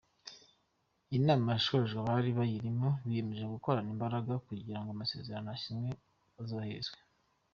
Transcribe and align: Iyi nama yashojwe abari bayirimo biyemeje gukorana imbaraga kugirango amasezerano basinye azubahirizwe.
Iyi 1.07 1.19
nama 1.27 1.47
yashojwe 1.55 1.97
abari 2.01 2.29
bayirimo 2.39 2.89
biyemeje 3.05 3.45
gukorana 3.53 3.89
imbaraga 3.95 4.33
kugirango 4.47 4.89
amasezerano 4.91 5.47
basinye 5.53 5.91
azubahirizwe. 6.39 6.97